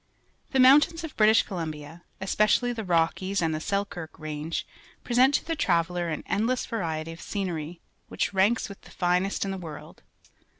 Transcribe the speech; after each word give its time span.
—The 0.53 0.59
mountains 0.59 1.03
of 1.03 1.15
British 1.15 1.43
Columbia, 1.43 2.01
especially 2.19 2.73
the 2.73 2.83
Rockies 2.83 3.39
and 3.39 3.53
the 3.53 3.59
Selkirk 3.59 4.17
Range, 4.17 4.65
present 5.03 5.35
to 5.35 5.45
the 5.45 5.55
traveller 5.55 6.09
an 6.09 6.23
endless 6.25 6.65
variety 6.65 7.11
of 7.11 7.21
scenery, 7.21 7.79
which 8.07 8.33
ranks 8.33 8.67
with 8.67 8.81
the 8.81 8.89
finest 8.89 9.45
in 9.45 9.51
the 9.51 9.59
world. 9.59 10.01